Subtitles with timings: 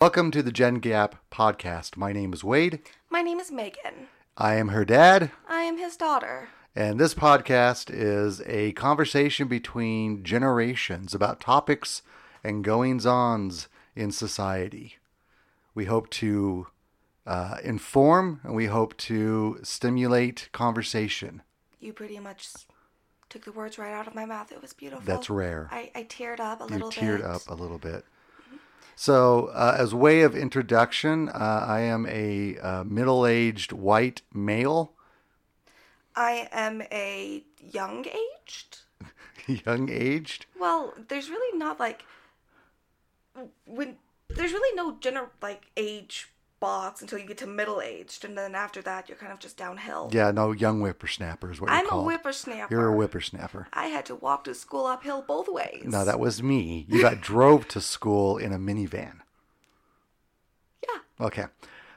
[0.00, 1.96] Welcome to the Gen Gap podcast.
[1.96, 2.80] My name is Wade.
[3.10, 4.08] My name is Megan.
[4.36, 6.48] I am her dad, I am his daughter.
[6.74, 12.00] and this podcast is a conversation between generations about topics
[12.42, 14.96] and goings ons in society.
[15.74, 16.68] We hope to
[17.26, 21.42] uh, inform and we hope to stimulate conversation.
[21.78, 22.48] You pretty much
[23.28, 24.50] took the words right out of my mouth.
[24.50, 25.04] It was beautiful.
[25.04, 25.68] That's rare.
[25.70, 27.26] I, I teared up a You little teared bit.
[27.26, 28.04] Teared up a little bit.
[29.00, 34.92] So, uh, as way of introduction, uh, I am a uh, middle aged white male,
[36.14, 38.80] I am a young aged.
[39.66, 40.44] young aged.
[40.60, 42.02] Well, there's really not like
[43.64, 43.96] when
[44.28, 46.28] there's really no gener like age
[46.60, 49.56] box until you get to middle aged, and then after that you're kind of just
[49.56, 50.10] downhill.
[50.12, 52.70] Yeah, no, young whippersnapper is what you're I'm a whippersnapper.
[52.70, 53.66] You're a whippersnapper.
[53.72, 55.84] I had to walk to school uphill both ways.
[55.86, 56.86] No, that was me.
[56.88, 59.20] You got drove to school in a minivan.
[60.82, 61.26] yeah.
[61.26, 61.46] Okay.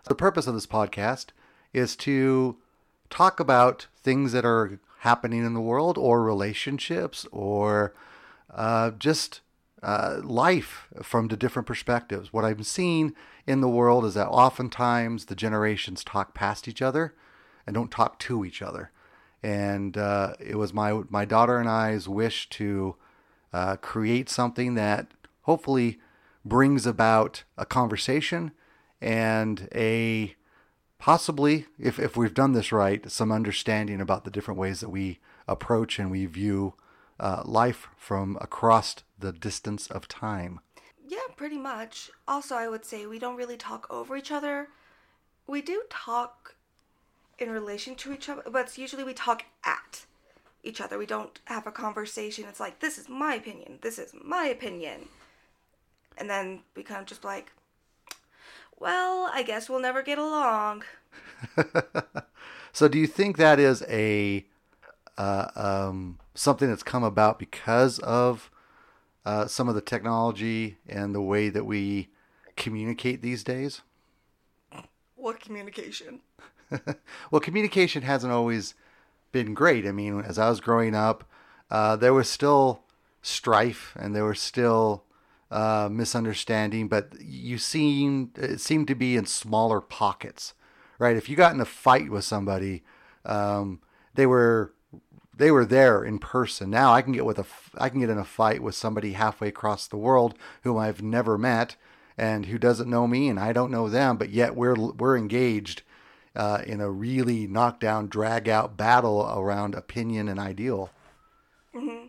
[0.05, 1.27] The purpose of this podcast
[1.73, 2.57] is to
[3.09, 7.93] talk about things that are happening in the world or relationships or
[8.53, 9.41] uh, just
[9.81, 12.31] uh, life from the different perspectives.
[12.31, 13.15] What I've seen
[13.45, 17.13] in the world is that oftentimes the generations talk past each other
[17.65, 18.91] and don't talk to each other.
[19.41, 22.95] And uh, it was my my daughter and I's wish to
[23.51, 25.99] uh, create something that hopefully
[26.45, 28.51] brings about a conversation
[29.01, 30.35] and a
[30.97, 35.19] possibly, if, if we've done this right, some understanding about the different ways that we
[35.47, 36.73] approach and we view
[37.19, 40.61] uh, life from across the distance of time.
[41.05, 42.09] Yeah, pretty much.
[42.27, 44.69] Also, I would say we don't really talk over each other.
[45.47, 46.55] We do talk
[47.37, 50.05] in relation to each other, but usually we talk at
[50.63, 50.97] each other.
[50.97, 52.45] We don't have a conversation.
[52.47, 55.09] It's like, this is my opinion, this is my opinion.
[56.17, 57.51] And then we kind of just like,
[58.79, 60.83] well, I guess we'll never get along.
[62.73, 64.47] So, do you think that is a
[65.15, 68.49] uh, um, something that's come about because of
[69.25, 72.09] uh, some of the technology and the way that we
[72.55, 73.81] communicate these days?
[75.15, 76.21] What communication?
[77.31, 78.75] well, communication hasn't always
[79.31, 79.85] been great.
[79.85, 81.23] I mean, as I was growing up,
[81.71, 82.83] uh, there was still
[83.21, 85.05] strife and there was still
[85.49, 90.53] uh, misunderstanding, but you seem it seemed to be in smaller pockets,
[90.99, 91.15] right?
[91.15, 92.83] If you got in a fight with somebody,
[93.25, 93.79] um,
[94.15, 94.73] they were
[95.35, 96.69] they were there in person.
[96.69, 97.45] Now I can get with a
[97.77, 101.37] I can get in a fight with somebody halfway across the world whom I've never
[101.37, 101.75] met
[102.17, 105.81] and who doesn't know me and I don't know them, but yet we're we're engaged
[106.35, 110.89] uh, in a really knockdown, drag out battle around opinion and ideal.
[111.75, 112.07] Mm-hmm.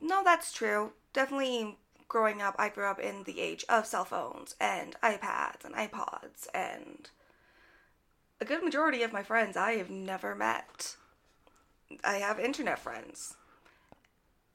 [0.00, 0.92] No, that's true.
[1.12, 1.76] Definitely
[2.08, 6.48] growing up, I grew up in the age of cell phones and iPads and iPods,
[6.54, 7.08] and
[8.40, 10.96] a good majority of my friends I have never met.
[12.04, 13.36] I have internet friends.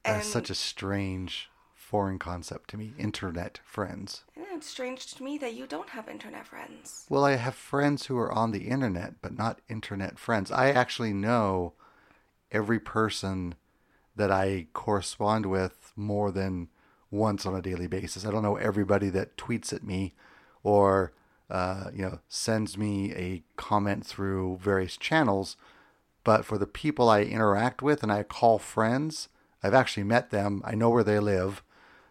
[0.03, 2.93] That's such a strange foreign concept to me.
[2.97, 4.23] Internet friends.
[4.35, 7.05] and it's strange to me that you don't have internet friends.
[7.09, 10.51] Well, I have friends who are on the internet, but not internet friends.
[10.51, 11.73] I actually know
[12.51, 13.55] every person
[14.15, 16.69] that I correspond with more than
[17.11, 18.25] once on a daily basis.
[18.25, 20.13] I don't know everybody that tweets at me
[20.63, 21.13] or
[21.49, 25.55] uh, you know sends me a comment through various channels,
[26.25, 29.29] but for the people I interact with and I call friends,
[29.63, 30.61] I've actually met them.
[30.65, 31.63] I know where they live.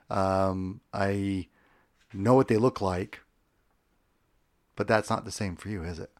[0.09, 1.49] Um, I
[2.13, 3.21] know what they look like.
[4.77, 6.11] But that's not the same for you, is it?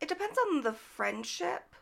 [0.00, 1.74] It depends on the friendship.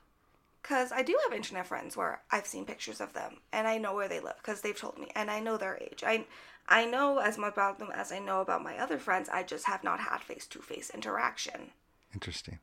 [0.63, 3.95] Because I do have internet friends where I've seen pictures of them and I know
[3.95, 6.03] where they live because they've told me and I know their age.
[6.05, 6.27] I,
[6.69, 9.29] I know as much about them as I know about my other friends.
[9.29, 11.71] I just have not had face to face interaction.
[12.13, 12.59] Interesting.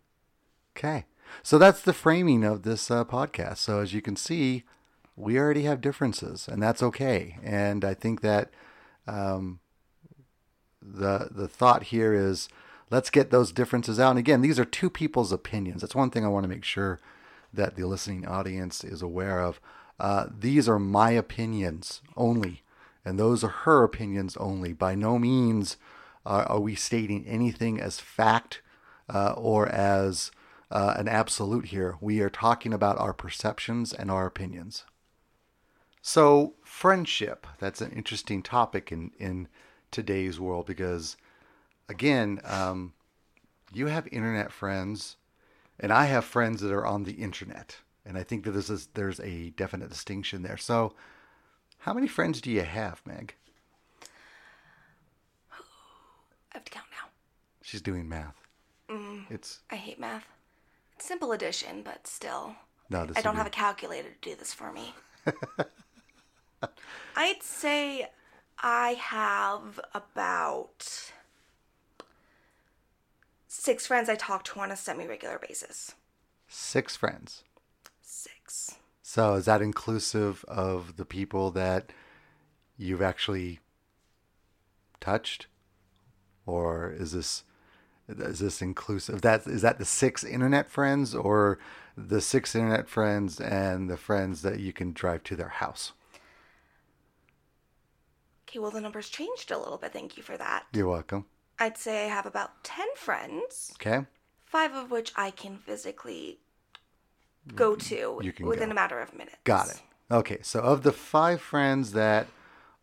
[0.76, 1.06] Okay.
[1.42, 3.58] So that's the framing of this uh, podcast.
[3.58, 4.64] So as you can see,
[5.16, 7.38] we already have differences, and that's okay.
[7.44, 8.52] And I think that
[9.08, 9.60] um,
[10.82, 12.50] the the thought here is
[12.90, 14.12] let's get those differences out.
[14.12, 15.82] And again, these are two people's opinions.
[15.82, 17.00] That's one thing I want to make sure
[17.54, 19.60] that the listening audience is aware of.
[20.00, 22.64] Uh, these are my opinions only,
[23.06, 24.74] and those are her opinions only.
[24.74, 25.78] By no means
[26.26, 28.62] uh, are we stating anything as fact
[29.08, 30.32] uh, or as
[30.74, 31.98] uh, an absolute here.
[32.02, 34.84] We are talking about our perceptions and our opinions.
[36.02, 39.48] So, friendship, that's an interesting topic in, in
[39.92, 41.16] today's world because,
[41.88, 42.94] again, um,
[43.72, 45.16] you have internet friends,
[45.80, 47.78] and I have friends that are on the internet.
[48.06, 50.58] And I think that this is, there's a definite distinction there.
[50.58, 50.94] So,
[51.78, 53.36] how many friends do you have, Meg?
[55.52, 55.56] I
[56.50, 57.10] have to count now.
[57.62, 58.36] She's doing math.
[59.30, 60.33] It's I hate math.
[61.04, 62.56] Simple addition, but still.
[62.90, 63.06] no.
[63.06, 64.96] This I don't have a calculator to do this for me.
[67.18, 68.08] I'd say
[68.58, 71.12] I have about
[73.50, 75.94] six friends I talk to on a semi regular basis.
[76.48, 77.44] six friends.
[78.02, 78.78] Six.
[79.02, 81.92] So is that inclusive of the people that
[82.78, 83.60] you've actually
[85.02, 85.48] touched,
[86.46, 87.44] or is this
[88.08, 89.22] is this inclusive?
[89.22, 91.60] That is that the six internet friends, or
[91.98, 95.94] the six internet friends and the friends that you can drive to their house?
[98.48, 99.94] Okay, well, the numbers changed a little bit.
[99.94, 100.66] Thank you for that.
[100.74, 101.26] You're welcome.
[101.60, 104.06] I'd say I have about 10 friends, Okay.
[104.44, 106.40] five of which I can physically
[107.56, 108.72] go to within go.
[108.72, 109.38] a matter of minutes.
[109.44, 109.82] Got it.
[110.12, 112.28] Okay, so of the five friends that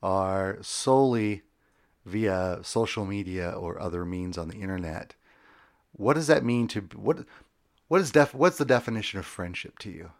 [0.02, 1.42] are solely
[2.04, 5.14] via social media or other means on the internet,
[5.92, 7.24] what does that mean to what?
[7.88, 8.34] What is def?
[8.34, 10.12] What's the definition of friendship to you?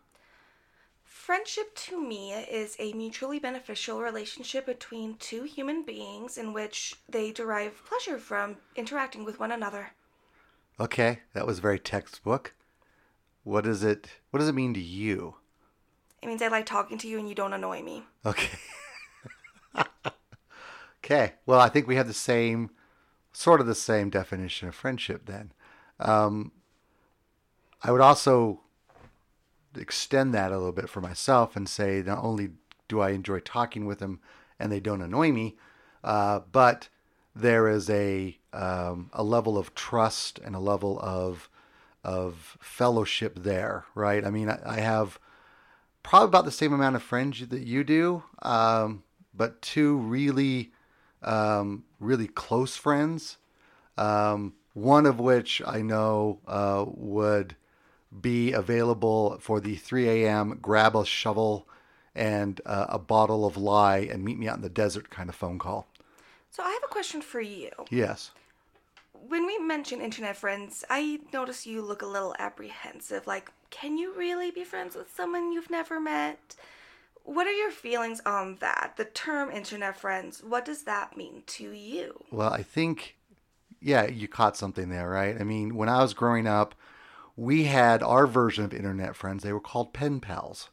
[1.05, 7.31] Friendship to me is a mutually beneficial relationship between two human beings in which they
[7.31, 9.93] derive pleasure from interacting with one another.
[10.81, 12.55] Okay, that was very textbook.
[13.45, 14.09] What does it?
[14.31, 15.37] What does it mean to you?
[16.23, 18.03] It means I like talking to you and you don't annoy me.
[18.27, 18.59] Okay.
[21.05, 21.35] okay.
[21.47, 22.71] Well, I think we have the same,
[23.33, 25.53] sort of the same definition of friendship then.
[25.99, 26.53] Um,
[27.83, 28.61] I would also
[29.77, 32.51] extend that a little bit for myself and say not only
[32.89, 34.21] do I enjoy talking with them
[34.59, 35.57] and they don't annoy me,
[36.03, 36.89] uh, but
[37.35, 41.49] there is a um, a level of trust and a level of
[42.03, 44.25] of fellowship there, right?
[44.25, 45.19] I mean, I, I have
[46.03, 49.05] probably about the same amount of friends that you do, um,
[49.35, 50.73] but two really,
[51.23, 53.39] um, really close friends.
[53.97, 57.57] Um, one of which I know uh, would
[58.21, 60.59] be available for the 3 a.m.
[60.61, 61.69] grab a shovel
[62.15, 65.35] and uh, a bottle of lye and meet me out in the desert kind of
[65.35, 65.87] phone call.
[66.51, 67.71] So I have a question for you.
[67.91, 68.33] Yes.
[69.13, 73.27] When we mention internet friends, I notice you look a little apprehensive.
[73.27, 76.57] Like, can you really be friends with someone you've never met?
[77.31, 78.95] What are your feelings on that?
[78.97, 82.25] The term internet friends, what does that mean to you?
[82.33, 83.19] Well, I think,
[83.81, 85.41] yeah, you caught something there, right?
[85.41, 86.75] I mean, when I was growing up,
[87.37, 89.45] we had our version of internet friends.
[89.45, 90.71] They were called pen pals.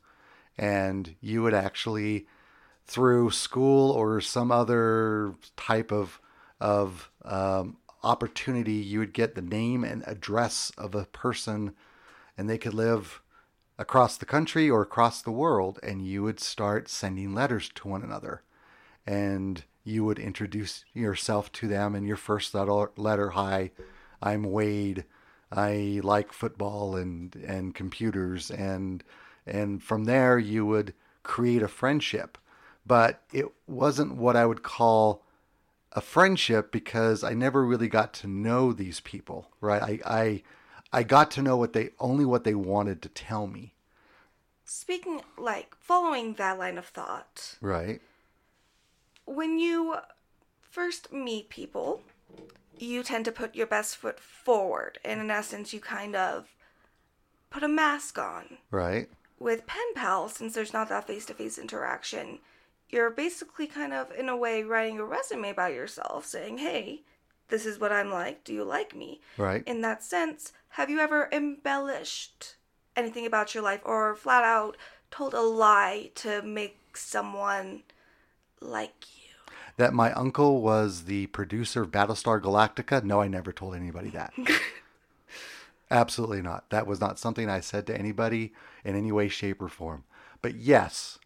[0.58, 2.26] And you would actually,
[2.88, 6.20] through school or some other type of,
[6.60, 11.76] of um, opportunity, you would get the name and address of a person,
[12.36, 13.22] and they could live
[13.80, 18.02] across the country or across the world, and you would start sending letters to one
[18.02, 18.42] another.
[19.06, 23.72] And you would introduce yourself to them in your first letter, hi
[24.22, 25.06] i'm wade.
[25.52, 29.04] I like football and and computers and
[29.46, 30.94] and from there you would
[31.24, 32.38] create a friendship.
[32.86, 35.24] But it wasn't what i would call
[35.94, 39.82] a friendship because i never really got to know these people right?
[39.82, 40.44] I i
[40.92, 43.74] i got to know what they only what they wanted to tell me
[44.70, 48.02] Speaking, like, following that line of thought, right
[49.24, 49.96] when you
[50.60, 52.02] first meet people,
[52.78, 55.00] you tend to put your best foot forward.
[55.04, 56.48] And in essence, you kind of
[57.50, 58.58] put a mask on.
[58.72, 59.10] right
[59.40, 62.40] With pen pals, since there's not that face to face interaction,
[62.90, 67.04] you're basically kind of, in a way, writing a resume about yourself saying, hey,
[67.50, 68.44] this is what I'm like.
[68.44, 69.22] Do you like me?
[69.38, 72.56] right In that sense, have you ever embellished
[72.96, 74.78] anything about your life or flat out
[75.10, 77.84] told a lie to make someone
[78.62, 79.18] like you?
[79.78, 83.04] that my uncle was the producer of Battlestar Galactica.
[83.04, 84.34] No, I never told anybody that.
[85.92, 86.70] Absolutely not.
[86.72, 90.04] That was not something I said to anybody in any way, shape, or form.
[90.42, 91.20] But yes,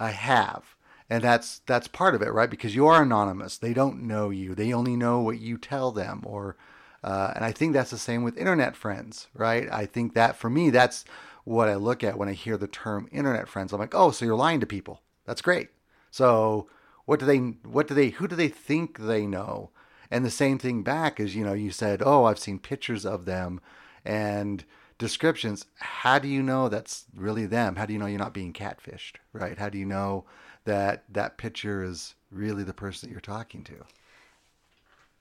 [0.00, 0.76] I have.
[1.10, 2.50] And that's that's part of it, right?
[2.50, 3.58] Because you are anonymous.
[3.58, 4.54] They don't know you.
[4.54, 6.22] They only know what you tell them.
[6.24, 6.56] Or,
[7.04, 9.68] uh, and I think that's the same with internet friends, right?
[9.70, 11.04] I think that for me, that's
[11.44, 13.72] what I look at when I hear the term internet friends.
[13.72, 15.02] I'm like, oh, so you're lying to people.
[15.24, 15.70] That's great.
[16.10, 16.68] So
[17.04, 17.38] what do they?
[17.38, 18.10] What do they?
[18.10, 19.70] Who do they think they know?
[20.10, 23.24] And the same thing back is, you know, you said, oh, I've seen pictures of
[23.24, 23.60] them
[24.04, 24.64] and
[24.98, 25.66] descriptions.
[25.78, 27.76] How do you know that's really them?
[27.76, 29.58] How do you know you're not being catfished, right?
[29.58, 30.24] How do you know
[30.64, 33.84] that that picture is really the person that you're talking to?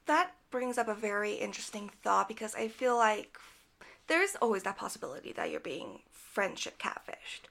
[0.05, 3.37] That brings up a very interesting thought because I feel like
[4.07, 7.49] there's always that possibility that you're being friendship catfished.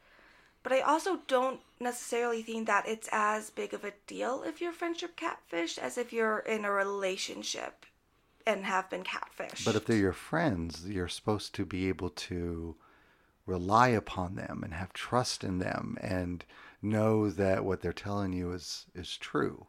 [0.63, 4.73] But I also don't necessarily think that it's as big of a deal if you're
[4.73, 7.85] friendship catfished as if you're in a relationship
[8.47, 9.65] and have been catfished.
[9.65, 12.77] But if they're your friends, you're supposed to be able to
[13.47, 16.45] rely upon them and have trust in them and
[16.81, 19.67] know that what they're telling you is is true.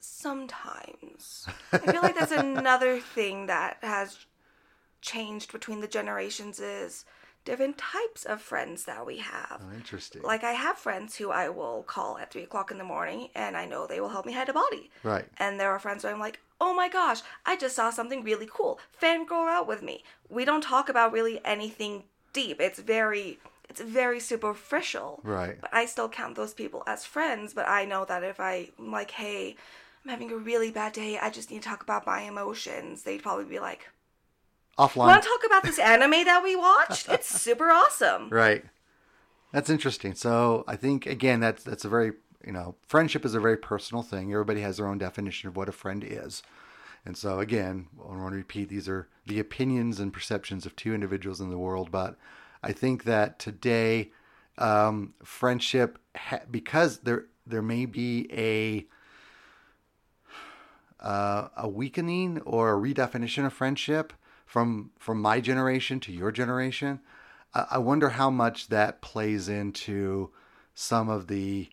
[0.00, 1.46] Sometimes.
[1.72, 4.26] I feel like that's another thing that has
[5.00, 7.04] changed between the generations is
[7.44, 9.62] different types of friends that we have.
[9.64, 10.22] Oh, interesting.
[10.22, 13.56] Like I have friends who I will call at three o'clock in the morning, and
[13.56, 14.90] I know they will help me hide a body.
[15.02, 15.26] Right.
[15.38, 18.48] And there are friends where I'm like, oh my gosh, I just saw something really
[18.50, 18.78] cool.
[19.00, 20.04] Fangirl out with me.
[20.28, 22.60] We don't talk about really anything deep.
[22.60, 23.38] It's very
[23.68, 25.20] it's very superficial.
[25.22, 25.60] Right.
[25.60, 27.54] But I still count those people as friends.
[27.54, 29.56] But I know that if I am like, hey,
[30.04, 31.18] I'm having a really bad day.
[31.18, 33.02] I just need to talk about my emotions.
[33.02, 33.88] They'd probably be like,
[34.78, 35.08] Offline.
[35.08, 37.08] Want to talk about this anime that we watched?
[37.10, 38.30] It's super awesome.
[38.30, 38.64] Right.
[39.52, 40.14] That's interesting.
[40.14, 42.12] So I think again that's that's a very
[42.46, 44.32] you know friendship is a very personal thing.
[44.32, 46.42] Everybody has their own definition of what a friend is,
[47.04, 50.94] and so again I want to repeat these are the opinions and perceptions of two
[50.94, 51.90] individuals in the world.
[51.90, 52.16] But
[52.62, 54.12] I think that today
[54.56, 58.86] um, friendship ha- because there there may be a
[61.00, 64.12] uh, a weakening or a redefinition of friendship
[64.46, 67.00] from from my generation to your generation.
[67.54, 70.30] I, I wonder how much that plays into
[70.74, 71.68] some of the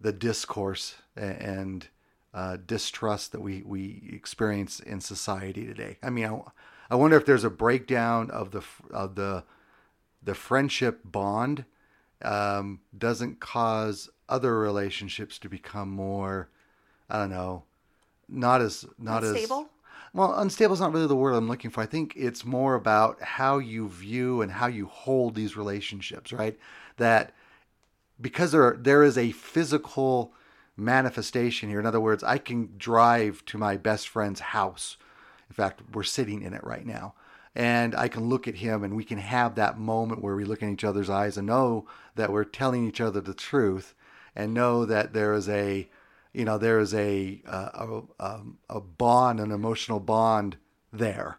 [0.00, 1.88] the discourse and
[2.34, 5.98] uh, distrust that we we experience in society today.
[6.02, 6.40] I mean, I,
[6.90, 9.44] I wonder if there's a breakdown of the of the
[10.22, 11.64] the friendship bond
[12.22, 16.48] um, doesn't cause other relationships to become more,
[17.10, 17.64] I don't know,
[18.32, 19.60] not as not Unstable?
[19.60, 19.66] as
[20.12, 20.38] well.
[20.38, 21.80] Unstable is not really the word I'm looking for.
[21.80, 26.58] I think it's more about how you view and how you hold these relationships, right?
[26.96, 27.32] That
[28.20, 30.32] because there there is a physical
[30.76, 31.80] manifestation here.
[31.80, 34.96] In other words, I can drive to my best friend's house.
[35.48, 37.14] In fact, we're sitting in it right now.
[37.54, 40.62] And I can look at him and we can have that moment where we look
[40.62, 43.94] in each other's eyes and know that we're telling each other the truth
[44.34, 45.88] and know that there is a
[46.32, 50.56] you know there is a a, a, a bond an emotional bond
[50.92, 51.38] there.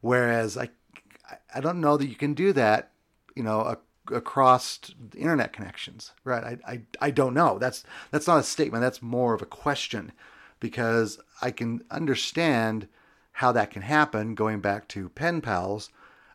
[0.00, 0.70] Whereas i
[1.54, 2.92] i don't know that you can do that
[3.34, 3.76] you know
[4.10, 4.80] across
[5.16, 6.44] internet connections right?
[6.44, 7.58] I, I i don't know.
[7.58, 8.82] That's that's not a statement.
[8.82, 10.12] That's more of a question
[10.60, 12.88] because i can understand
[13.32, 15.90] how that can happen going back to pen pals.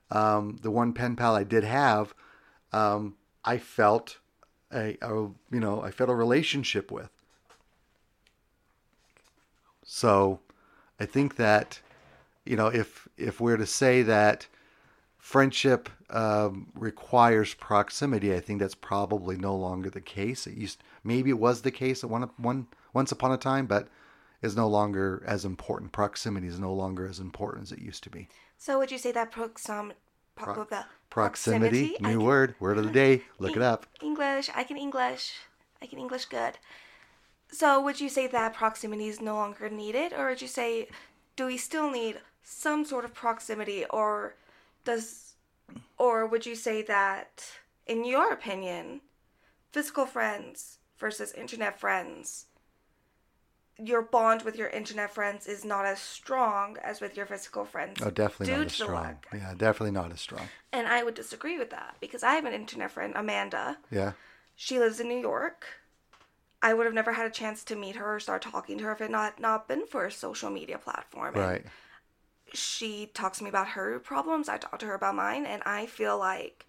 [0.09, 2.13] Um, the one pen pal i did have
[2.71, 4.19] um, i felt
[4.73, 7.09] a, a you know i felt a relationship with
[9.83, 10.39] so
[10.99, 11.79] I think that,
[12.45, 14.47] you know, if if we're to say that
[15.17, 20.47] friendship um, requires proximity, I think that's probably no longer the case.
[20.47, 23.87] It used maybe it was the case at one one once upon a time, but
[24.41, 25.91] is no longer as important.
[25.91, 28.27] Proximity is no longer as important as it used to be.
[28.57, 29.93] So would you say that proxim,
[30.35, 33.23] pro- Pro- Proximity, I new can- word, word of the day.
[33.39, 33.85] Look it up.
[34.01, 34.49] English.
[34.53, 35.33] I can English.
[35.81, 36.57] I can English good.
[37.53, 40.87] So would you say that proximity is no longer needed, or would you say,
[41.35, 44.33] do we still need some sort of proximity, or
[44.83, 45.35] does,
[45.99, 47.45] or would you say that,
[47.85, 49.01] in your opinion,
[49.71, 52.47] physical friends versus internet friends,
[53.77, 58.01] your bond with your internet friends is not as strong as with your physical friends?
[58.01, 59.17] Oh, definitely not as strong.
[59.31, 60.49] Yeah, definitely not as strong.
[60.71, 63.77] And I would disagree with that because I have an internet friend, Amanda.
[63.91, 64.13] Yeah.
[64.55, 65.65] She lives in New York.
[66.63, 68.93] I would have never had a chance to meet her or start talking to her
[68.93, 71.35] if it not not been for a social media platform.
[71.35, 71.65] And Right.
[72.53, 74.47] She talks to me about her problems.
[74.47, 76.65] I talk to her about mine, and I feel like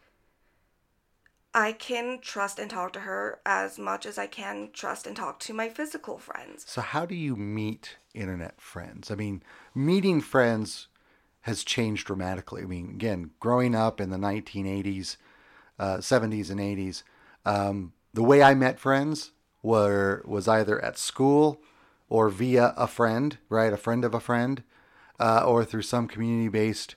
[1.54, 5.38] I can trust and talk to her as much as I can trust and talk
[5.40, 6.64] to my physical friends.
[6.66, 9.10] So, how do you meet internet friends?
[9.10, 9.42] I mean,
[9.74, 10.88] meeting friends
[11.42, 12.62] has changed dramatically.
[12.62, 15.18] I mean, again, growing up in the 1980s,
[15.78, 17.04] uh, 70s, and 80s,
[17.44, 19.32] um, the way I met friends
[19.64, 21.61] were was either at school
[22.09, 23.73] or via a friend, right?
[23.73, 24.62] A friend of a friend,
[25.18, 26.94] uh, or through some community-based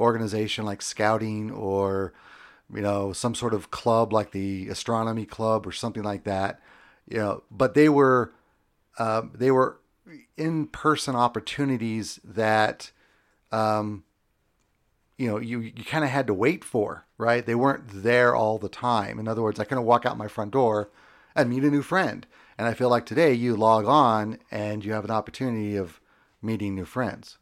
[0.00, 2.12] organization like scouting or
[2.72, 6.60] you know some sort of club like the astronomy club or something like that
[7.06, 7.42] you know.
[7.50, 8.32] But they were
[8.98, 9.80] uh, they were
[10.36, 12.90] in-person opportunities that
[13.52, 14.04] um,
[15.18, 17.46] you know you, you kind of had to wait for right?
[17.46, 19.18] They weren't there all the time.
[19.18, 20.90] In other words i couldn't walk out my front door
[21.34, 22.26] and meet a new friend
[22.58, 26.00] and i feel like today you log on and you have an opportunity of
[26.42, 27.38] meeting new friends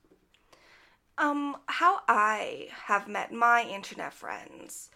[1.18, 4.90] Um, how I have met my internet friends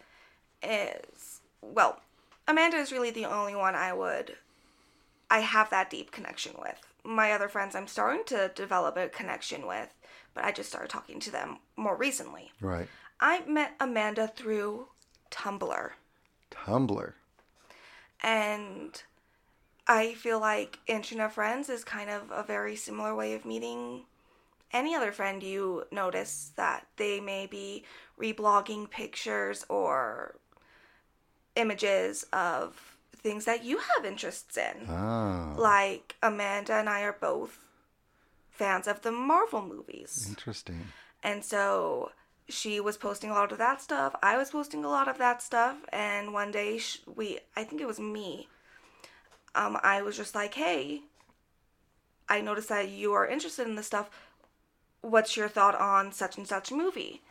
[0.63, 2.01] is well,
[2.49, 4.37] Amanda is really the only one I would
[5.31, 6.81] I have that deep connection with.
[7.05, 9.91] my other friends I'm starting to develop a connection with,
[10.35, 12.51] but I just started talking to them more recently.
[12.61, 12.89] Right.
[13.21, 14.89] I met Amanda through
[15.31, 15.91] Tumblr.
[16.51, 17.13] Tumblr.
[18.23, 19.03] And
[19.87, 24.05] I feel like internet friends is kind of a very similar way of meeting
[24.73, 27.85] any other friend you notice that they may be
[28.21, 30.37] reblogging pictures or
[31.55, 34.89] images of things that you have interests in.
[34.89, 35.55] Oh.
[35.57, 37.59] Like Amanda and I are both
[38.51, 40.27] fans of the Marvel movies.
[40.29, 40.89] Interesting.
[41.23, 42.13] And so
[42.49, 44.15] she was posting a lot of that stuff.
[44.23, 45.77] I was posting a lot of that stuff.
[45.93, 48.49] And one day sh- we, I think it was me,
[49.55, 51.03] um, I was just like, hey,
[52.29, 54.11] I noticed that you are interested in this stuff.
[55.01, 57.23] What's your thought on such and such movie?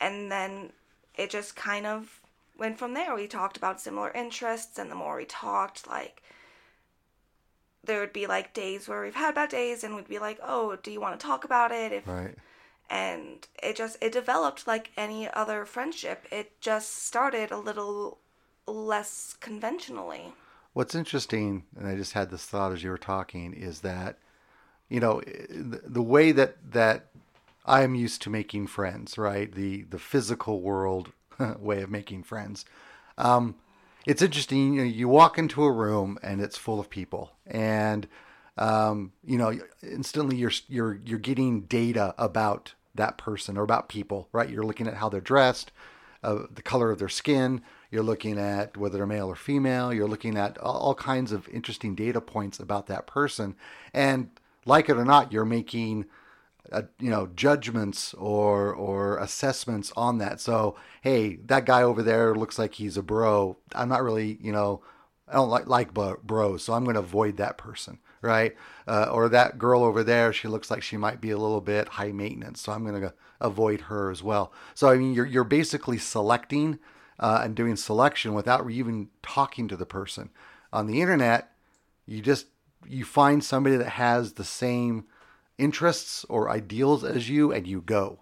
[0.00, 0.72] And then
[1.16, 2.20] it just kind of
[2.58, 3.14] went from there.
[3.14, 6.22] We talked about similar interests, and the more we talked, like,
[7.84, 10.76] there would be like days where we've had bad days, and we'd be like, oh,
[10.76, 11.92] do you want to talk about it?
[11.92, 12.36] If Right.
[12.90, 18.18] And it just it developed like any other friendship it just started a little
[18.66, 20.32] less conventionally
[20.72, 24.18] What's interesting, and I just had this thought as you were talking, is that
[24.88, 27.06] you know the, the way that that
[27.66, 29.52] I'm used to making friends, right?
[29.52, 31.12] The the physical world
[31.58, 32.64] way of making friends.
[33.18, 33.56] Um,
[34.06, 34.74] it's interesting.
[34.74, 38.06] You know, you walk into a room and it's full of people, and
[38.56, 44.28] um, you know, instantly you're you're you're getting data about that person or about people,
[44.32, 44.48] right?
[44.48, 45.72] You're looking at how they're dressed,
[46.22, 47.62] uh, the color of their skin.
[47.90, 49.92] You're looking at whether they're male or female.
[49.92, 53.56] You're looking at all, kinds of interesting data points about that person,
[53.92, 54.30] and
[54.64, 56.06] like it or not, you're making
[56.70, 60.40] uh, you know judgments or or assessments on that.
[60.40, 63.56] So hey, that guy over there looks like he's a bro.
[63.74, 64.82] I'm not really you know
[65.30, 68.54] I don't like like bro- bros, so I'm going to avoid that person, right?
[68.86, 71.88] Uh, or that girl over there, she looks like she might be a little bit
[71.88, 74.52] high maintenance, so I'm going to avoid her as well.
[74.74, 76.78] So I mean, you're you're basically selecting
[77.18, 80.30] uh, and doing selection without even talking to the person.
[80.72, 81.52] On the internet,
[82.06, 82.46] you just
[82.86, 85.04] you find somebody that has the same
[85.58, 88.20] interests or ideals as you, and you go.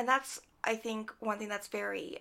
[0.00, 2.18] and that's i think one thing that's very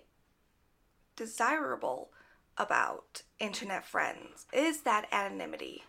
[1.15, 2.09] desirable
[2.57, 5.83] about internet friends is that anonymity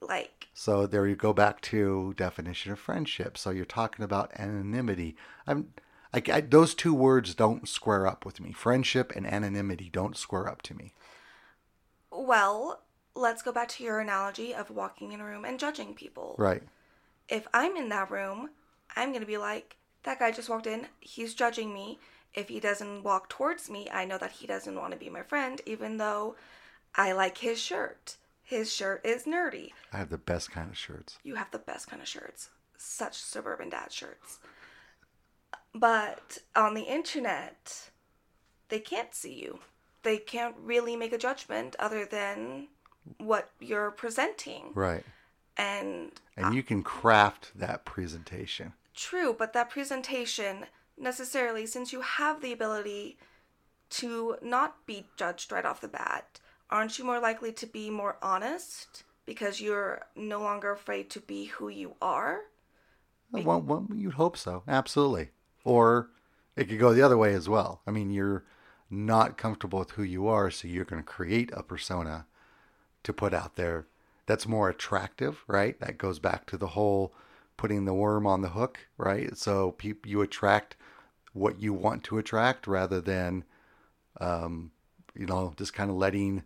[0.00, 3.36] like So there you go back to definition of friendship.
[3.38, 5.16] So you're talking about anonymity.
[5.46, 5.74] I'm,
[6.12, 8.52] I, I, those two words don't square up with me.
[8.52, 10.94] Friendship and anonymity don't square up to me.
[12.10, 12.82] well
[13.14, 16.62] let's go back to your analogy of walking in a room and judging people Right.
[17.28, 18.50] if I'm in that room,
[18.96, 21.98] I'm going to be like, that guy just walked in, he's judging me.
[22.34, 25.22] If he doesn't walk towards me, I know that he doesn't want to be my
[25.22, 26.36] friend, even though
[26.94, 28.16] I like his shirt.
[28.48, 29.72] His shirt is nerdy.
[29.92, 31.18] I have the best kind of shirts.
[31.22, 32.48] You have the best kind of shirts.
[32.78, 34.38] Such suburban dad shirts.
[35.74, 37.90] But on the internet,
[38.70, 39.58] they can't see you.
[40.02, 42.68] They can't really make a judgment other than
[43.18, 44.70] what you're presenting.
[44.74, 45.04] Right.
[45.58, 48.72] And And you can craft that presentation.
[48.94, 50.64] True, but that presentation
[50.96, 53.18] necessarily, since you have the ability
[53.90, 58.16] to not be judged right off the bat, aren't you more likely to be more
[58.22, 62.40] honest because you're no longer afraid to be who you are?
[63.30, 64.62] Well, well, you'd hope so.
[64.66, 65.30] Absolutely.
[65.64, 66.10] Or
[66.56, 67.82] it could go the other way as well.
[67.86, 68.44] I mean, you're
[68.90, 72.26] not comfortable with who you are, so you're going to create a persona
[73.02, 73.86] to put out there
[74.26, 75.78] that's more attractive, right?
[75.80, 77.14] That goes back to the whole
[77.56, 79.36] putting the worm on the hook, right?
[79.36, 80.76] So peop you attract
[81.32, 83.44] what you want to attract rather than,
[84.20, 84.70] um,
[85.14, 86.44] you know, just kind of letting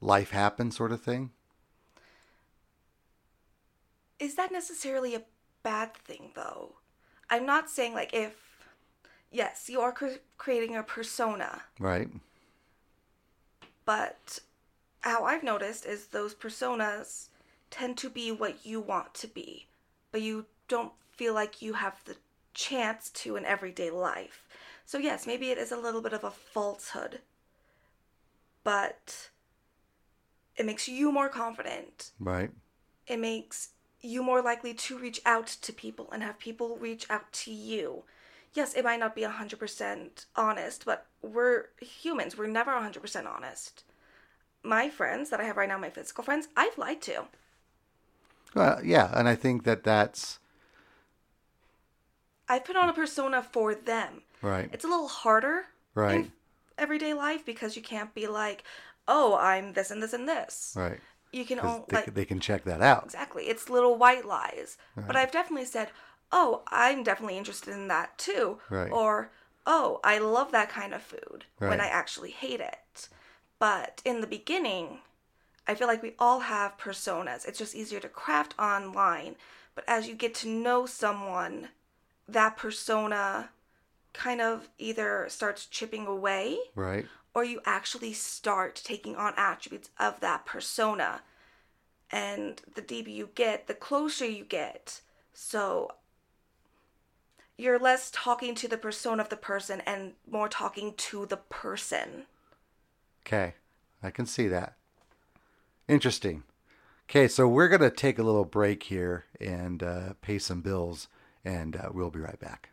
[0.00, 1.30] life happen, sort of thing.
[4.18, 5.22] Is that necessarily a
[5.62, 6.76] bad thing, though?
[7.30, 8.34] I'm not saying, like, if,
[9.30, 12.08] yes, you are cre- creating a persona, Right.
[13.84, 14.40] but
[15.02, 17.28] how I've noticed is those personas
[17.70, 19.66] tend to be what you want to be,
[20.10, 22.16] but you don't feel like you have the
[22.54, 24.48] chance to in everyday life.
[24.84, 27.20] So, yes, maybe it is a little bit of a falsehood,
[28.64, 29.30] but
[30.58, 32.12] it makes you more confident.
[32.20, 32.50] Right.
[33.08, 37.32] It makes you more likely to reach out to people and have people reach out
[37.32, 38.04] to you.
[38.54, 42.36] Yes, it might not be 100% honest, but we're humans.
[42.38, 43.84] We're never 100% honest
[44.62, 47.28] my friends that I have right now, my physical friends, I've lied to.
[48.54, 50.38] Well, yeah, and I think that that's
[52.48, 54.22] I put on a persona for them.
[54.42, 54.68] right.
[54.72, 56.24] It's a little harder Right.
[56.24, 56.32] in
[56.76, 58.64] everyday life because you can't be like,
[59.08, 60.74] oh, I'm this and this and this.
[60.76, 61.00] Right.
[61.32, 63.04] You can only they, like they can check that out.
[63.04, 63.44] exactly.
[63.48, 64.78] It's little white lies.
[64.96, 65.90] But I've definitely said,
[66.30, 68.92] "Oh, I'm definitely interested in that too," Right.
[68.92, 69.30] or
[69.66, 73.08] "Oh, I love that kind of food," when I actually hate it.
[73.58, 75.00] But in the beginning,
[75.66, 77.46] I feel like we all have personas.
[77.46, 79.36] It's just easier to craft online.
[79.74, 81.68] But as you get to know someone,
[82.26, 83.50] that persona
[84.14, 87.06] kind of either starts chipping away Right.
[87.38, 91.22] Or you actually start taking on attributes of that persona.
[92.10, 95.02] And the deeper you get, the closer you get.
[95.32, 95.92] So
[97.56, 102.26] you're less talking to the persona of the person and more talking to the person.
[103.24, 103.54] Okay,
[104.02, 104.74] I can see that.
[105.86, 106.42] Interesting.
[107.08, 111.06] Okay, so we're going to take a little break here and uh, pay some bills,
[111.44, 112.70] and uh, we'll be right back.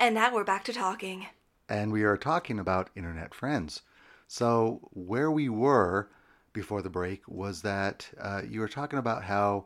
[0.00, 1.28] And now we're back to talking.
[1.72, 3.80] And we are talking about internet friends.
[4.28, 6.10] So, where we were
[6.52, 9.64] before the break was that uh, you were talking about how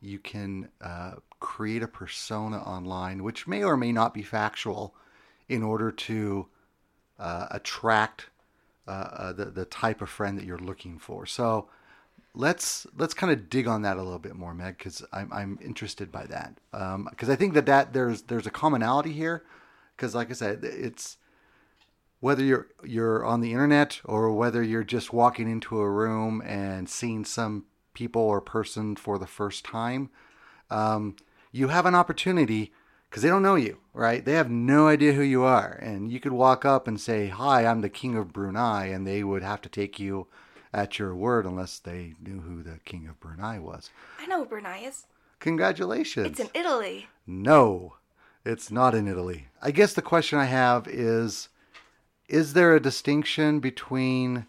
[0.00, 4.96] you can uh, create a persona online, which may or may not be factual,
[5.48, 6.48] in order to
[7.20, 8.30] uh, attract
[8.88, 11.24] uh, uh, the the type of friend that you're looking for.
[11.24, 11.68] So
[12.34, 15.56] let's let's kind of dig on that a little bit more, Meg, because I'm I'm
[15.62, 16.58] interested by that.
[17.10, 19.44] Because I think that that there's there's a commonality here.
[19.96, 21.16] Because like I said, it's
[22.20, 26.88] whether you're you're on the internet or whether you're just walking into a room and
[26.88, 30.10] seeing some people or person for the first time,
[30.70, 31.16] um,
[31.52, 32.72] you have an opportunity
[33.08, 34.24] because they don't know you, right?
[34.24, 37.64] They have no idea who you are, and you could walk up and say, "Hi,
[37.64, 40.26] I'm the king of Brunei," and they would have to take you
[40.72, 43.90] at your word unless they knew who the king of Brunei was.
[44.18, 45.06] I know Brunei is.
[45.40, 46.26] Congratulations!
[46.26, 47.08] It's in Italy.
[47.26, 47.94] No,
[48.44, 49.48] it's not in Italy.
[49.62, 51.48] I guess the question I have is
[52.28, 54.46] is there a distinction between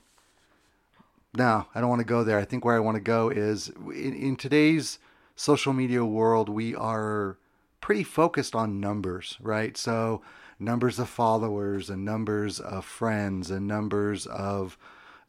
[1.34, 2.40] No, I don't want to go there.
[2.40, 5.00] I think where I want to go is in, in today's
[5.36, 7.38] social media world, we are
[7.82, 9.78] pretty focused on numbers, right?
[9.78, 10.22] So
[10.60, 14.78] numbers of followers and numbers of friends and numbers of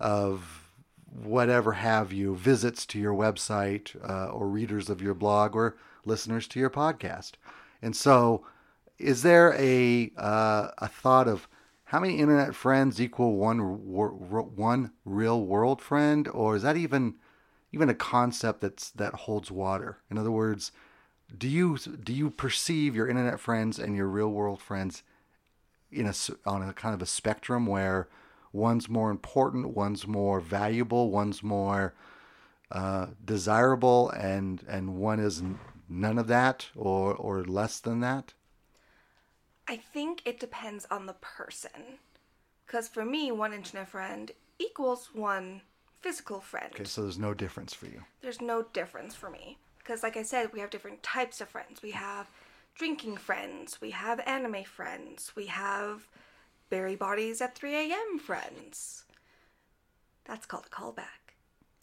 [0.00, 0.66] of
[1.12, 6.46] whatever have you, visits to your website uh, or readers of your blog or listeners
[6.48, 7.32] to your podcast.
[7.82, 8.46] And so,
[8.98, 11.48] is there a uh, a thought of
[11.90, 17.16] how many internet friends equal one one real world friend, or is that even
[17.72, 19.98] even a concept that's that holds water?
[20.09, 20.70] In other words,
[21.37, 25.03] do you do you perceive your internet friends and your real world friends
[25.90, 26.14] in a
[26.46, 28.07] on a kind of a spectrum where
[28.53, 31.92] one's more important, one's more valuable, one's more
[32.70, 35.42] uh, desirable, and and one is
[35.88, 38.35] none of that or or less than that?
[39.70, 42.00] I think it depends on the person.
[42.66, 45.62] Because for me, one internet friend equals one
[46.00, 46.72] physical friend.
[46.74, 48.02] Okay, so there's no difference for you.
[48.20, 49.59] There's no difference for me.
[49.78, 51.83] Because, like I said, we have different types of friends.
[51.83, 52.28] We have
[52.74, 56.09] drinking friends, we have anime friends, we have
[56.68, 58.18] bury bodies at 3 a.m.
[58.18, 59.04] friends.
[60.24, 61.35] That's called a callback.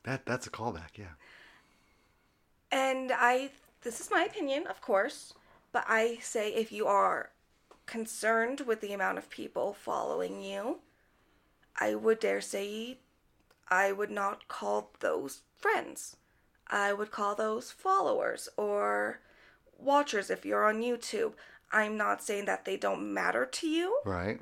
[0.03, 1.15] That that's a callback, yeah.
[2.71, 5.33] And I, this is my opinion, of course,
[5.71, 7.29] but I say if you are
[7.87, 10.79] concerned with the amount of people following you,
[11.79, 12.99] I would dare say
[13.67, 16.17] I would not call those friends.
[16.67, 19.19] I would call those followers or
[19.79, 21.33] watchers if you're on YouTube.
[21.71, 24.39] I'm not saying that they don't matter to you, Right.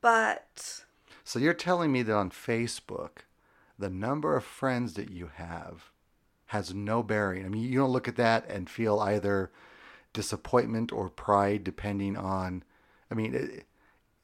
[0.00, 0.84] but
[1.24, 3.24] So you're telling me that on Facebook,
[3.78, 5.90] the number of friends that you have
[6.46, 7.44] has no bearing.
[7.44, 9.50] I mean, you don't look at that and feel either
[10.12, 12.62] disappointment or pride, depending on.
[13.10, 13.64] I mean, it, it-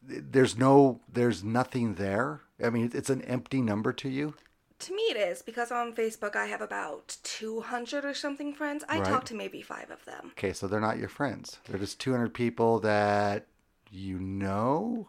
[0.06, 2.42] there's no, there's nothing there.
[2.62, 4.34] I mean, it's an empty number to you.
[4.80, 8.84] to me it is because on Facebook I have about 200 or something friends.
[8.86, 9.06] I Right.
[9.06, 10.32] talk to maybe five of them.
[10.32, 11.58] Okay, so they're not your friends.
[11.64, 13.46] They're just 200 people that
[13.90, 15.08] you know.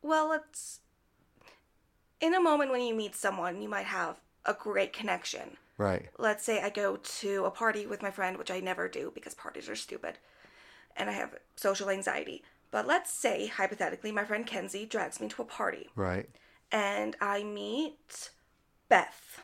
[0.00, 0.78] Well, it's
[2.20, 5.56] in a moment when you meet someone, you might have a great connection.
[5.80, 6.10] Right.
[6.18, 9.32] Let's say I go to a party with my friend, which I never do because
[9.32, 10.18] parties are stupid
[10.94, 12.42] and I have social anxiety.
[12.70, 16.28] But let's say, hypothetically, my friend Kenzie drags me to a party Right.
[16.70, 18.30] and I meet
[18.90, 19.42] Beth.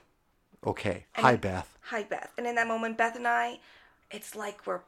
[0.66, 1.07] Okay.
[1.14, 1.79] Hi, Beth.
[1.85, 2.33] Hi, Beth.
[2.37, 3.61] And in that moment, Beth and I,
[4.11, 4.83] it's like we're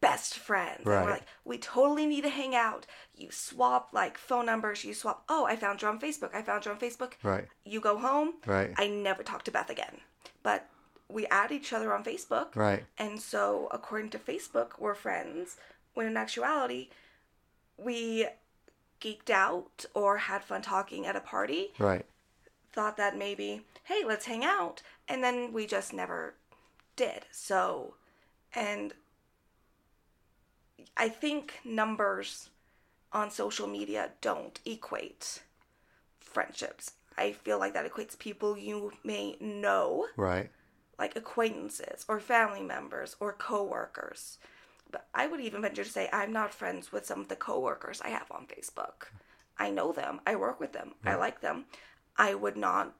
[0.00, 0.78] best friends.
[0.78, 1.04] And Right.
[1.04, 2.86] we're like, we totally need to hang out.
[3.14, 4.84] You swap like phone numbers.
[4.84, 6.34] You swap, oh, I found you on Facebook.
[6.34, 7.12] I found you on Facebook.
[7.22, 7.46] Right.
[7.64, 8.34] You go home.
[8.46, 8.72] Right.
[8.78, 10.00] I never talk to Beth again.
[10.42, 10.70] But
[11.14, 12.56] we add each other on Facebook.
[12.56, 12.84] Right.
[12.98, 15.56] And so, according to Facebook, we're friends.
[15.94, 16.88] When in actuality,
[17.78, 18.26] we
[19.00, 22.04] geeked out or had fun talking at a party Right.
[22.72, 24.82] thought that maybe, hey, let's hang out.
[25.08, 26.34] And then we just never
[26.96, 27.26] did.
[27.30, 27.94] So,
[28.54, 28.92] and
[30.96, 32.48] I think numbers
[33.12, 35.42] on social media don't equate
[36.18, 36.92] friendships.
[37.16, 40.50] I feel like that equates people you may know, Right.
[40.98, 44.38] Like acquaintances or family members or coworkers.
[44.90, 48.00] But I would even venture to say I'm not friends with some of the coworkers
[48.00, 49.08] I have on Facebook.
[49.58, 51.66] I know them, I work with them, I like them.
[52.16, 52.94] I would not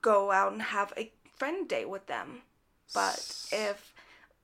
[0.00, 2.42] go out and have a friend day with them.
[2.94, 3.92] But if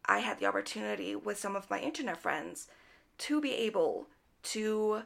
[0.04, 2.68] I had the opportunity with some of my internet friends
[3.18, 4.06] to be able
[4.44, 5.02] to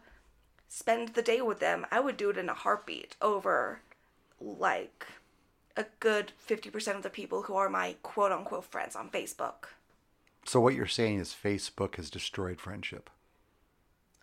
[0.68, 3.81] spend the day with them, I would do it in a heartbeat over
[4.40, 5.07] like
[5.79, 9.69] a good 50% of the people who are my quote unquote friends on Facebook.
[10.45, 13.09] So what you're saying is Facebook has destroyed friendship.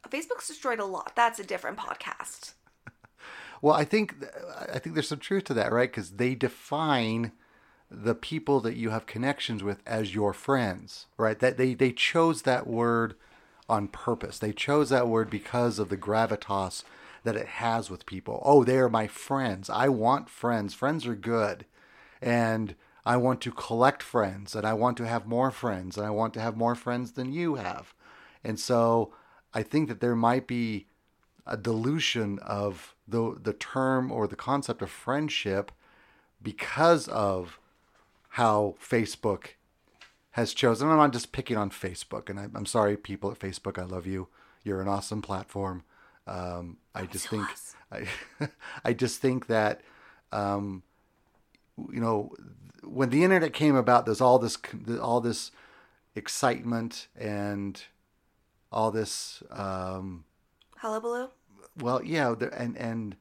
[0.09, 1.13] Facebook's destroyed a lot.
[1.15, 2.53] That's a different podcast.
[3.61, 4.13] Well, I think
[4.69, 5.89] I think there's some truth to that, right?
[5.89, 7.31] Because they define
[7.89, 11.39] the people that you have connections with as your friends, right?
[11.39, 13.15] That they they chose that word
[13.69, 14.37] on purpose.
[14.37, 16.83] They chose that word because of the gravitas
[17.25, 18.41] that it has with people.
[18.45, 19.69] Oh, they are my friends.
[19.69, 20.73] I want friends.
[20.73, 21.65] Friends are good,
[22.21, 26.11] and I want to collect friends, and I want to have more friends, and I
[26.11, 27.93] want to have more friends than you have,
[28.43, 29.13] and so
[29.53, 30.87] I think that there might be
[31.45, 35.71] a dilution of the the term or the concept of friendship
[36.41, 37.59] because of
[38.29, 39.49] how Facebook
[40.31, 40.89] has chosen.
[40.89, 43.79] I'm not just picking on Facebook, and I, I'm sorry, people at Facebook.
[43.79, 44.27] I love you.
[44.63, 45.83] You're an awesome platform.
[46.27, 47.47] Um, I just think.
[47.91, 48.07] I,
[48.83, 49.81] I just think that
[50.31, 50.83] um,
[51.91, 52.31] you know
[52.83, 54.57] when the internet came about, there's all this
[55.01, 55.51] all this
[56.15, 57.81] excitement and
[58.71, 59.43] all this.
[59.51, 60.25] Um,
[60.77, 61.29] Hullabaloo?
[61.79, 63.15] well, yeah, and and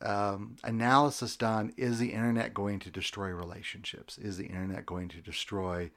[0.00, 4.18] um, analysis done: is the internet going to destroy relationships?
[4.18, 5.90] Is the internet going to destroy,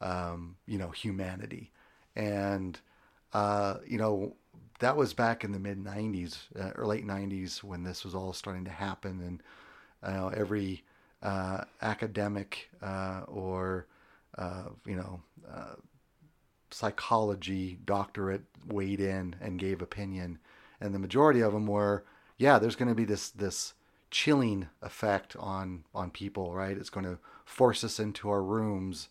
[0.00, 1.72] um, you know, humanity?
[2.14, 2.78] And
[3.32, 4.36] uh, you know,
[4.82, 8.32] that was back in the mid '90s uh, or late '90s when this was all
[8.32, 9.42] starting to happen, and
[10.02, 10.82] know, every
[11.22, 13.86] uh, academic uh, or
[14.36, 15.20] uh, you know.
[15.50, 15.74] Uh,
[16.74, 20.38] psychology doctorate weighed in and gave opinion
[20.80, 22.02] and the majority of them were
[22.38, 23.74] yeah there's going to be this this
[24.10, 29.10] chilling effect on on people right it's going to force us into our rooms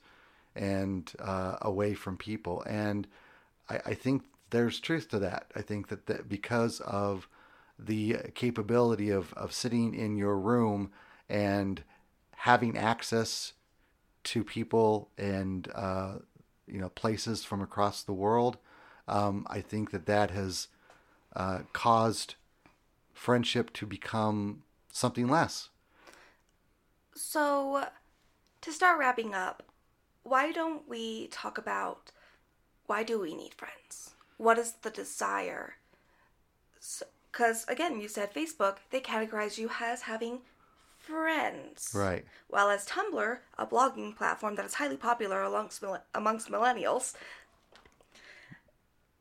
[0.55, 3.05] and uh, away from people and
[3.69, 7.27] I think there's truth to that i think that, that because of
[7.79, 10.91] the capability of, of sitting in your room
[11.27, 11.83] and
[12.35, 13.53] having access
[14.23, 16.13] to people and uh,
[16.67, 18.57] you know places from across the world.
[19.07, 20.67] Um, I think that that has
[21.35, 22.35] uh, caused
[23.13, 25.69] friendship to become something less.
[27.13, 27.85] So,
[28.61, 29.63] to start wrapping up,
[30.23, 32.11] why don't we talk about
[32.85, 34.15] why do we need friends?
[34.41, 35.75] What is the desire?
[37.31, 40.39] Because, again, you said Facebook, they categorize you as having
[40.97, 41.91] friends.
[41.93, 42.25] Right.
[42.47, 45.83] While as Tumblr, a blogging platform that is highly popular amongst,
[46.15, 47.13] amongst millennials,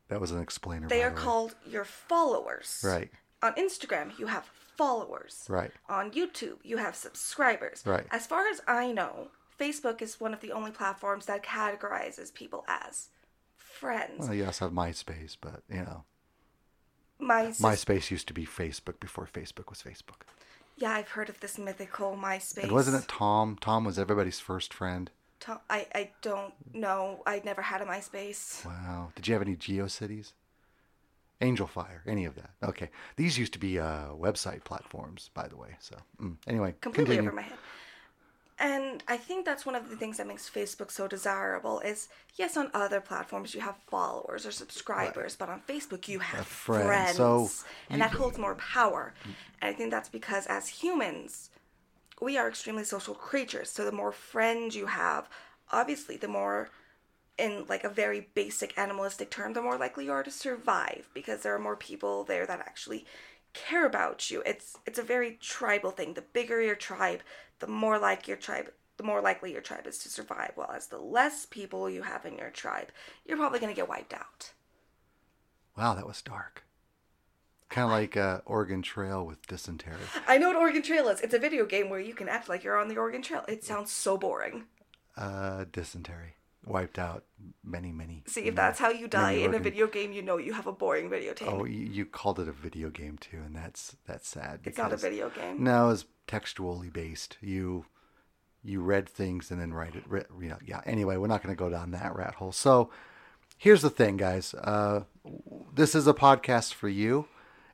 [0.08, 0.88] That was an explainer.
[0.88, 2.80] they are the called your followers.
[2.82, 3.10] Right.
[3.42, 5.44] On Instagram, you have followers.
[5.50, 5.70] Right.
[5.90, 7.82] On YouTube, you have subscribers.
[7.84, 8.06] Right.
[8.10, 9.28] As far as I know,
[9.58, 13.10] Facebook is one of the only platforms that categorizes people as
[13.70, 14.20] friends.
[14.20, 16.04] Well, you also have MySpace, but you know,
[17.18, 20.22] My sis- MySpace used to be Facebook before Facebook was Facebook.
[20.76, 22.64] yeah, I've heard of this mythical MySpace.
[22.64, 23.56] And wasn't it Tom?
[23.60, 25.10] Tom was everybody's first friend.
[25.40, 27.22] To- I I don't know.
[27.26, 28.64] I never had a MySpace.
[28.64, 29.12] Wow.
[29.14, 30.32] Did you have any GeoCities?
[31.42, 32.50] Angel Fire, any of that?
[32.62, 32.90] Okay.
[33.16, 35.70] These used to be uh, website platforms, by the way.
[35.80, 36.36] So mm.
[36.46, 37.30] anyway, completely continue.
[37.30, 37.58] over my head.
[38.60, 42.58] And I think that's one of the things that makes Facebook so desirable is yes,
[42.58, 46.84] on other platforms you have followers or subscribers, but on Facebook you have friends.
[46.84, 47.16] friends.
[47.16, 47.48] So
[47.88, 49.14] and that holds more power.
[49.22, 49.32] Mm.
[49.62, 51.48] And I think that's because as humans,
[52.20, 53.70] we are extremely social creatures.
[53.70, 55.30] So the more friends you have,
[55.72, 56.68] obviously the more
[57.38, 61.42] in like a very basic animalistic term, the more likely you are to survive because
[61.42, 63.06] there are more people there that actually
[63.52, 64.42] care about you.
[64.46, 66.14] It's it's a very tribal thing.
[66.14, 67.20] The bigger your tribe,
[67.58, 70.52] the more like your tribe the more likely your tribe is to survive.
[70.56, 72.88] While as the less people you have in your tribe,
[73.24, 74.52] you're probably gonna get wiped out.
[75.74, 76.64] Wow, that was dark.
[77.70, 79.94] Kind of like uh, Oregon Trail with dysentery.
[80.28, 81.22] I know what Oregon Trail is.
[81.22, 83.44] It's a video game where you can act like you're on the Oregon Trail.
[83.48, 84.64] It sounds so boring.
[85.16, 86.34] Uh, dysentery.
[86.66, 87.24] Wiped out
[87.64, 88.22] many, many.
[88.26, 90.72] See, if that's how you die in a video game, you know you have a
[90.72, 91.50] boring videotape.
[91.50, 94.60] Oh, you, you called it a video game too, and that's that's sad.
[94.64, 95.62] it's not a video game.
[95.62, 97.38] No, it's textually based.
[97.40, 97.86] You
[98.62, 100.04] you read things and then write it.
[100.06, 100.80] Re, you know, yeah.
[100.84, 102.52] Anyway, we're not going to go down that rat hole.
[102.52, 102.90] So
[103.56, 104.54] here's the thing, guys.
[104.54, 105.04] Uh,
[105.74, 107.26] this is a podcast for you,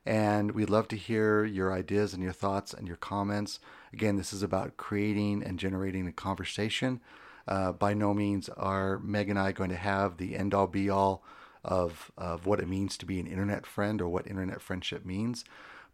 [0.05, 3.59] and we'd love to hear your ideas and your thoughts and your comments.
[3.91, 7.01] Again, this is about creating and generating a conversation.
[7.47, 10.89] Uh, by no means are Meg and I going to have the end all be
[10.89, 11.23] all
[11.63, 15.45] of of what it means to be an internet friend or what internet friendship means.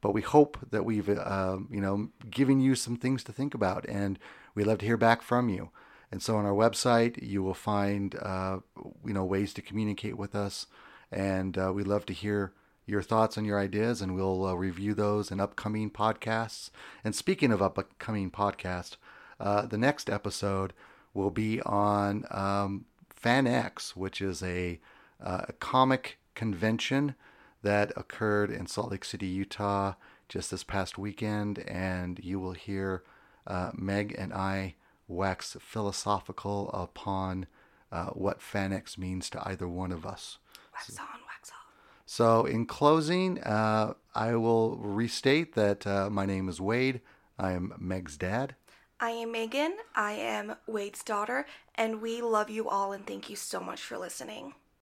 [0.01, 3.85] But we hope that we've um, you know given you some things to think about
[3.87, 4.19] and
[4.55, 5.69] we'd love to hear back from you.
[6.11, 8.59] And so on our website you will find uh,
[9.05, 10.67] you know ways to communicate with us
[11.11, 12.53] and uh, we love to hear
[12.85, 16.69] your thoughts and your ideas and we'll uh, review those in upcoming podcasts.
[17.03, 18.97] And speaking of upcoming podcast
[19.39, 20.73] uh, the next episode
[21.13, 22.85] will be on um,
[23.23, 24.79] FanX, which is a,
[25.23, 27.15] uh, a comic convention
[27.61, 29.93] that occurred in Salt Lake City, Utah,
[30.27, 33.03] just this past weekend, and you will hear
[33.47, 34.75] uh, Meg and I
[35.07, 37.45] wax philosophical upon
[37.91, 40.39] uh, what FanX means to either one of us.
[40.73, 41.73] Wax on, wax off.
[42.05, 47.01] So, in closing, uh, I will restate that uh, my name is Wade.
[47.37, 48.55] I am Meg's dad.
[49.03, 49.73] I am Megan.
[49.97, 53.97] I am Wade's daughter, and we love you all and thank you so much for
[53.97, 54.53] listening.